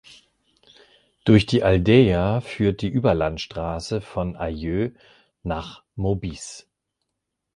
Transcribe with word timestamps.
Durch 1.25 1.45
die 1.45 1.61
Aldeia 1.61 2.41
führt 2.41 2.81
die 2.81 2.87
Überlandstraße 2.89 4.01
von 4.01 4.35
Aileu 4.35 4.89
nach 5.43 5.83
Maubisse. 5.93 6.63